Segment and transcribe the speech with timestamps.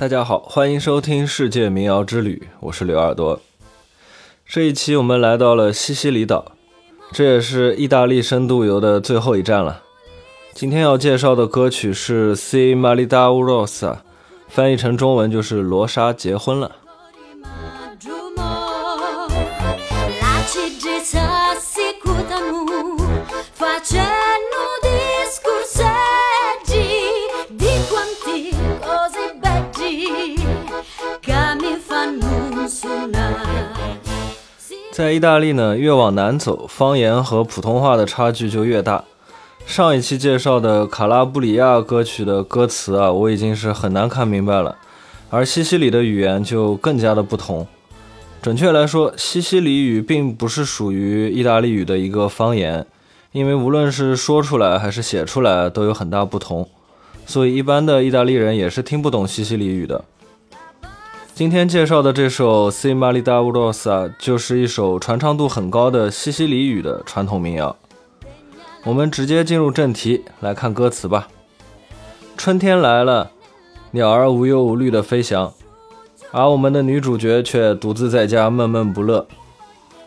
[0.00, 3.38] 大家好，欢迎收听世界民谣之旅，我是刘耳朵。
[4.46, 6.52] 这一期我们来到了西西里岛，
[7.12, 9.82] 这也是意大利深度游的最后一站了。
[10.54, 13.66] 今天要介绍的歌曲是《Si maridaurosa》，
[14.48, 16.76] 翻译成中文就是“罗莎结婚了”。
[35.00, 39.02] 在意大利呢，越往南走，方言和普通话的差距就越大。
[39.64, 44.76] 上一期介绍的卡拉布里亚歌曲的歌词啊，我已经是很难看明白了，
[45.30, 47.66] 而西西里的语言就更加的不同。
[48.42, 52.84] 准确来说，西西里语并不是属于意大利语的一个方言，
[53.32, 56.68] 因为无论是说出来还是写出来都有很大不同，
[57.24, 60.04] 所以一般的意大利人也是听不懂西西里语的。
[61.40, 67.74] 今天介绍的这首《Si Marita Rosa》就是一首传唱度很高的西西里语的传统民谣。
[68.84, 71.28] 我们直接进入正题，来看歌词吧。
[72.36, 73.30] 春天来了，
[73.92, 75.50] 鸟儿无忧无虑地飞翔，
[76.30, 79.26] 而我们的女主角却独自在家闷闷不乐。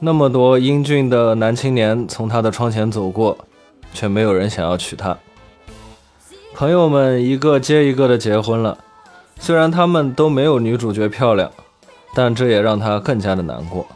[0.00, 3.38] 那么多英俊的男青年从她的窗前走过，
[3.94, 5.16] 却没有人想要娶她。
[6.52, 8.76] 朋友们一个接一个的结婚了。
[9.38, 11.50] 虽然他们都没有女主角漂亮，
[12.14, 13.86] 但这也让他更加的难过。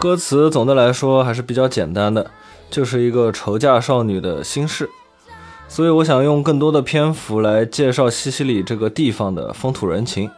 [0.00, 2.30] 歌词总的来说还是比较简单的，
[2.70, 4.88] 就是一个愁嫁少女的心事。
[5.66, 10.30] 所以我想用更多的篇幅来介绍西西里这个地方的风土人情。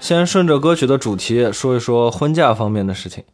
[0.00, 3.24] 先顺着歌曲的主题说一说婚嫁方面的事情。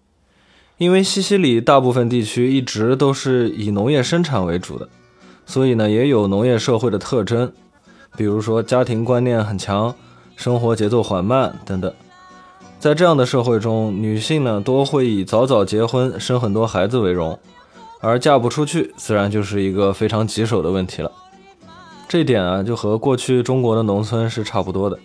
[0.82, 4.88] 因为西西里大部分地区一直都是以农业生产为主的，
[5.46, 7.52] 所以呢也有农业社会的特征，
[8.16, 9.94] 比如说家庭观念很强，
[10.34, 11.94] 生活节奏缓慢等等。
[12.80, 17.38] 在这样的社会中，女性呢多会以早早结婚、生很多孩子为荣，
[18.00, 21.12] 而嫁不出去自然就是一个非常棘手的问题了。
[22.08, 24.98] 这点啊就和过去中国的农村是差不多的，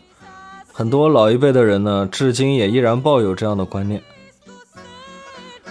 [0.73, 4.01] 很多老一辈的人呢至今也依然抱有这样的观念。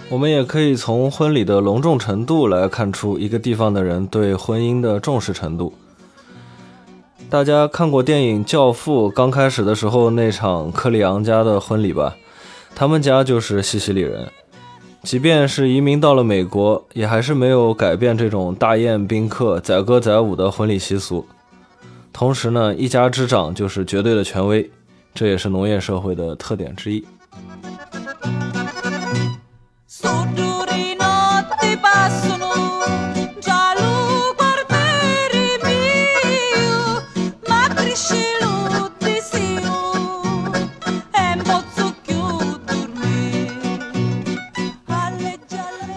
[0.08, 5.74] 我们也可以从婚礼的隆重程度来看出一个地方的人对婚姻的重视程度。
[7.28, 12.16] 大家看过电影《教父》刚开始的时候那场克里昂家的婚礼吧？
[12.72, 14.28] 他们家就是西西里人，
[15.02, 21.26] 即便是移民到了美国，也还是没有改变这种大宴宾客、载歌载舞的婚礼习俗。
[22.12, 24.70] 同时呢，一家之长就是绝对的权威，
[25.12, 27.04] 这也是农业社会的特点之一。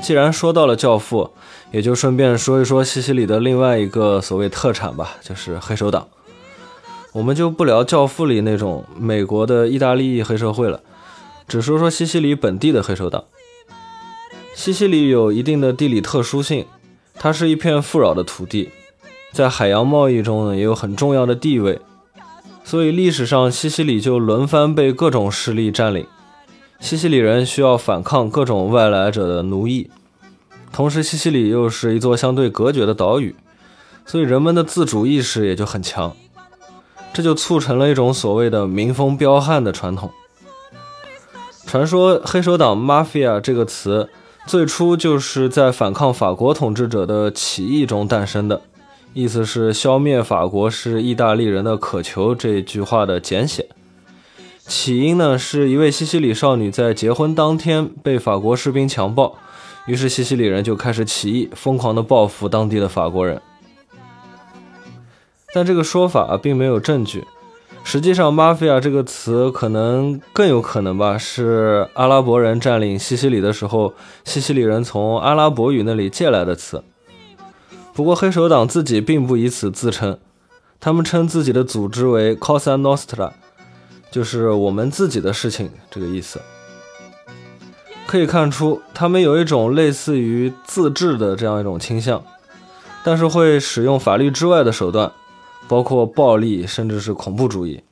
[0.10, 1.30] 既然说到了教父，
[1.72, 6.08] 也就顺便说一说西西里的另外一个所谓特产吧，就是黑手党。
[7.14, 10.82] 我们就不聊教父里那种美国的意大利黑社会了，
[11.48, 13.26] 只说说西西里本地的黑手党。
[14.56, 16.66] 西西里有一定的地理特殊性，
[17.14, 18.72] 它是一片富饶的土地，
[19.32, 21.80] 在海洋贸易中呢也有很重要的地位，
[22.64, 26.08] 所以历史上西西里就轮番被各种势力占领，
[26.80, 29.92] 西西里人需要反抗各种外来者的奴役。
[30.72, 33.36] 同时，西西里又是一座相对隔绝的岛屿，
[34.06, 36.16] 所以人们的自主意识也就很强，
[37.12, 40.10] 这就促成了一种所谓的民风彪悍的传统。
[41.66, 44.10] 传说“黑手党 ”（mafia） 这个词
[44.48, 48.62] 最初就是在反抗法国统治者的起义中诞生的，
[49.14, 53.68] 意思是消灭法国是意大利人的渴求这句话的简写。
[54.66, 59.36] 起因呢，是一位西西里少女在结婚当天被法国士兵强暴。
[59.90, 63.42] 于是西西里人就开始起义，疯狂地报复当地的法国人。
[65.52, 67.26] 但这个说法并没有证据。
[67.84, 76.84] 实际上，“mafia” 这个词可能更有可能吧，是阿拉伯人占领西西里的时候，西西里人从阿拉伯语那里借来的词。
[77.96, 80.20] 不过黑手党自己并不以此自称，
[80.80, 83.32] 他们称自己的组织为 “Cosa Nostra”，
[84.12, 86.40] 就是我们自己的事情这个意思。
[88.10, 92.24] 可以看出，他们有一种类似于自治的这样一种倾向，
[93.04, 95.12] 但是会使用法律之外的手段，
[95.68, 97.84] 包括暴力，甚至是恐怖主义，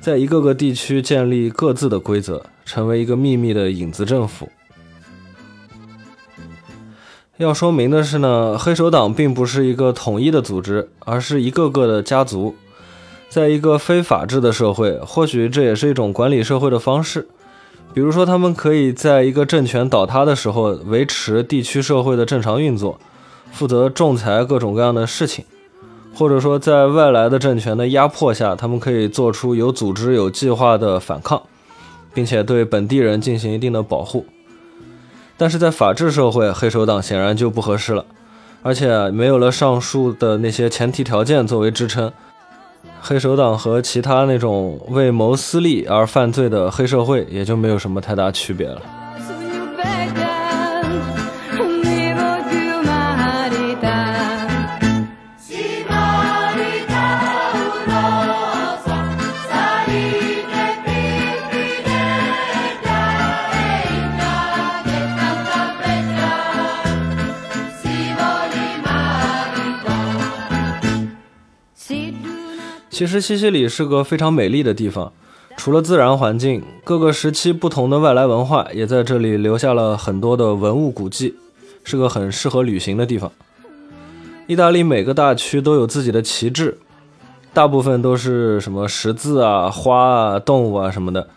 [0.00, 4.48] 在一个个地区建立各自的规则，成为一个秘密的影子政府。
[7.38, 12.54] 要说明的是呢，黑手党并不是一个统一的组织，而是一个个的家族。
[13.28, 17.26] 在一个非法治的社会，或许这也是一种管理社会的方式。
[17.94, 22.98] 比如说，他们可以在一个政权倒塌的时候，维持地区社会的正常运作，
[23.52, 25.44] 负责仲裁各种各样的事情；
[26.14, 31.42] 或者说，在外来的政权的压迫下，他们可以做出有组织、有计划的反抗，
[32.14, 34.24] 并且对本地人进行一定的保护。
[35.36, 38.06] 但是在法治社会，黑手党显然就不合适了，
[38.62, 42.10] 而且没有了上述的那些前提条件作为支撑，
[43.04, 49.01] 黑手党和其他那种为谋私利而犯罪的黑社会也就没有什么太大区别了。
[72.92, 75.14] 其实西西里是个非常美丽的地方，
[75.56, 81.34] 除了自然环境，各个时期不同的外来文化也在这里留下了很多的文物古迹，
[81.84, 83.32] 是个很适合旅行的地方。
[84.46, 86.76] 意大利每个大区都有自己的旗帜，
[87.54, 91.30] 大部分都是什么十字啊、花啊、动物啊什么的，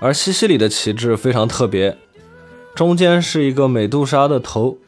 [0.00, 1.98] 而西西里的旗帜非常特别，
[2.74, 4.78] 中间是一个美杜莎的头，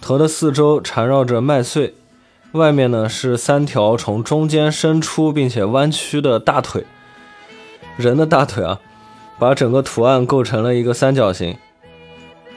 [0.00, 1.92] 头的四周缠绕着麦穗。
[2.56, 6.84] 外面呢是三条从中间伸出并且弯曲的大腿，
[7.96, 8.80] 人的大腿啊，
[9.38, 11.56] 把整个图案构成了一个三角形。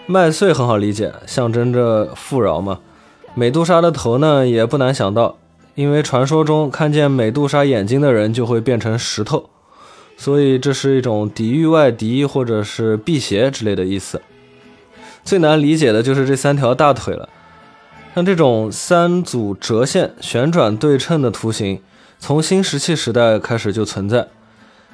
[0.08, 2.80] 麦穗很好理解，象征着富饶嘛。
[3.36, 5.38] 美杜莎的头呢也不难想到，
[5.76, 9.50] 因为传说中看见美杜莎眼睛的人就会变成石头，
[10.18, 14.22] 所以这是一种抵御外敌或者是辟邪之类的意思。
[15.24, 17.30] 最难理解的就是这三条大腿了。
[18.20, 21.80] 像这种三组折线旋转对称的图形，
[22.20, 24.28] 从新石器时代开始就存在。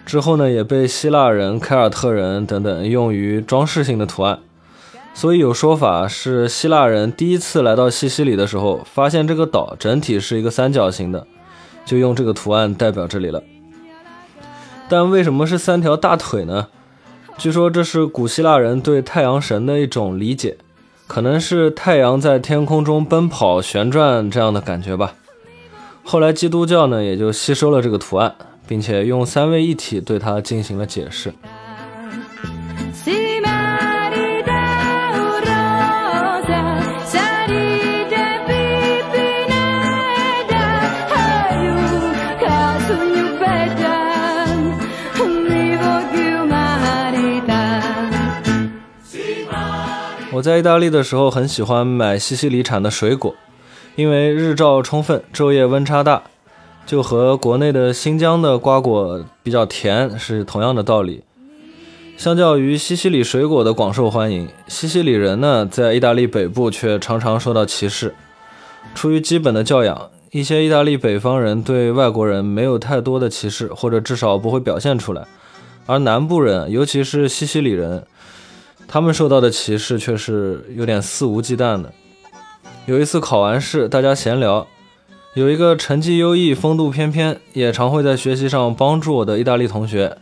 [0.06, 4.38] 之后呢，也被希腊人、凯尔特人等等用于装饰性的图案。
[5.16, 11.26] 所以有说法是，希腊人第一次来到西西里的时候，发现这个岛整体是一个三角形的，
[11.84, 13.42] 就用这个图案代表这里了。
[14.88, 16.68] 但为什么是三条大腿呢？
[17.40, 20.58] 据说这是古希腊人对太阳神的一种理解。
[21.08, 25.14] 可能是太阳在天空中奔跑旋转这样的感觉吧。
[26.04, 28.36] 后来基督教呢也就吸收了这个图案，
[28.68, 31.34] 并且用三位一体对它进行了解释。
[50.36, 53.34] 我在意大利的时候很喜欢买西西里产的水果，
[53.96, 56.24] 因为日照充分，昼夜温差大，
[56.86, 61.24] 就和国内的新疆的瓜果比较甜是同样的道理。
[62.18, 68.14] 相较于西西里水果的广受欢迎，西西里人呢在意大利北部却常常受到歧视。
[68.94, 75.26] 出于基本的教养，一些意大利北方人对外国人没有太多的歧视，或者至少不会表现出来，
[75.86, 78.06] 而南部人，尤其是西西里人。
[78.88, 81.92] 他们受到的歧视却是有点肆无忌惮的。
[82.86, 84.68] 有一次考完试，大家闲聊，
[85.34, 90.18] 有一个成绩优异、风度翩翩，也常会在学习上帮助我的意大利同学。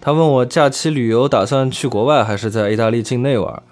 [0.00, 3.62] 他问我假期旅游打算去国外还是在意大利境内玩。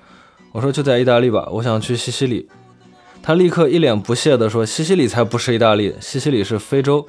[0.52, 2.48] 我说就在意大利吧，我想去西西里。
[3.22, 7.06] 他立刻一脸不屑地说：“西西里才不是意大利，西西里是非洲。”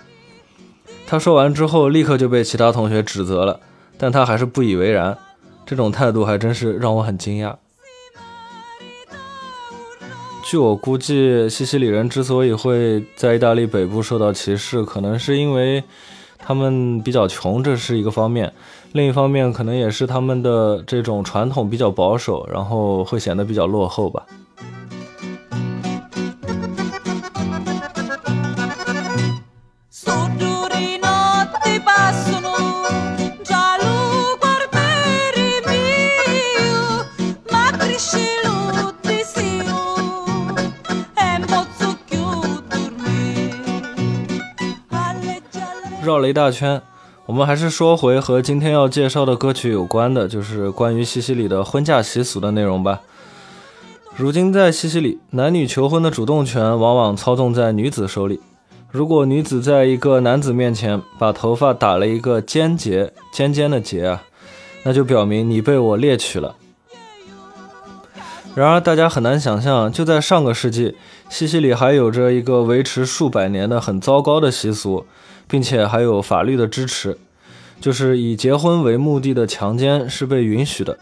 [1.05, 3.59] 他说完之后，立刻就被其他同学指责了，
[3.97, 5.17] 但他还是不以为然。
[5.69, 7.55] 这种态度还真是让我很惊讶。
[10.43, 15.83] 据我估计，西西里人之所以会在意大利北部受到歧视，可能是因为
[16.39, 18.49] 他们比较穷，这是一个方面；
[18.93, 24.25] 另一方面，可能也是他们的这种传统比较保守，然后会显得比较落后吧。
[46.09, 46.81] 绕了一大圈，
[47.27, 53.01] 我们还是说回和今天要介绍的歌曲有关的，就是关于西西里的婚嫁习俗的内容吧。
[54.15, 58.41] 如今在西西里，男女求婚的主动权往往操纵在女子手里。
[58.89, 64.23] 如果女子在一个男子面前把头发打了一个尖结，尖尖的结啊，
[64.81, 66.55] 那就表明你被我猎取了。
[68.55, 70.95] 然而，大家很难想象，就在上个世纪，
[71.29, 75.05] 西西里还有着一个维持数百年的很糟糕的习俗，
[75.49, 77.17] 并且还有法律的支持，
[77.81, 80.99] 就是以结婚为目的的强奸是被允许的。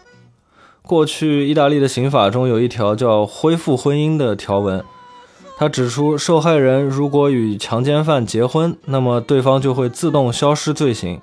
[0.82, 4.82] 过去，意大利的刑法中有一条叫“恢复婚姻”的条文，
[5.58, 11.20] 它指出，受害人如果与强奸犯结婚，那么对方就会自动消失罪行。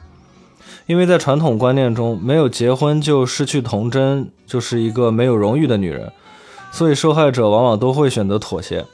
[0.86, 6.12] 因为在传统观念中，没有结婚就失去童真，就是一个没有荣誉的女人，
[6.72, 8.86] 所以受害者往往都会选择妥协。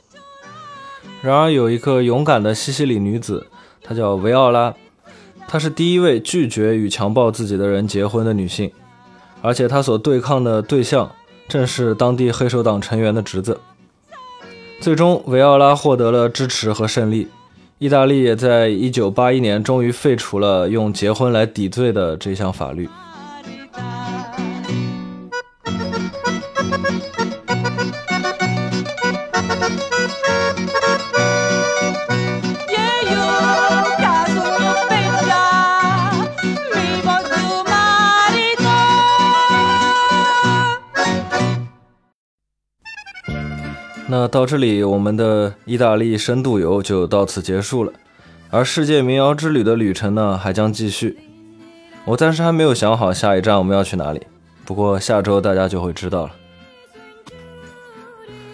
[1.22, 3.48] 然而，有一个勇敢的西西里女子，
[3.84, 4.74] 她叫维奥拉，
[5.48, 8.72] 她是第一位拒绝与强暴自己的人结婚的女性。
[9.42, 11.12] 而且她所对抗的对象
[11.48, 13.60] 正是当地黑手党成员的侄子。
[14.80, 17.28] 最终，维奥拉获得了支持和胜利。
[17.80, 22.88] 意大利也在1981年终于废除了用结婚来抵罪的这项法律。
[44.22, 47.92] 那到这里，我们的意大利深度游就到此结束了，
[48.52, 51.18] 而世界民谣之旅的旅程呢，还将继续。
[52.06, 54.22] 我暂时还没有想好下一站我们要去哪里，
[54.64, 56.32] 不过下周大家就会知道了。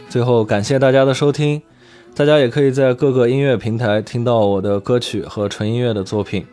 [0.07, 1.61] 最后，感谢大家的收听，
[2.15, 6.45] 大家也可以在各个音乐平台听到我的歌曲和纯音乐的作品。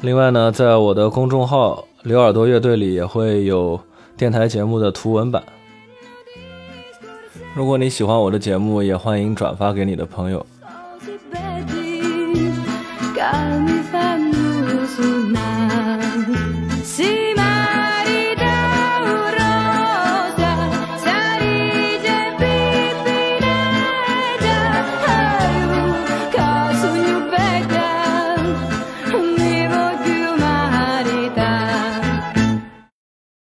[0.00, 3.78] 另外呢，在我的公众号“刘耳朵乐队”里也会有
[4.16, 5.44] 电台节目的图文版。
[7.56, 10.44] 如果你喜欢我的节目，也欢迎转发给你的朋友。